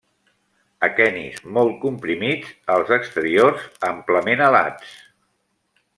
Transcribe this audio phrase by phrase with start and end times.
[0.87, 4.97] Aquenis molt comprimits, els exteriors amplament alats.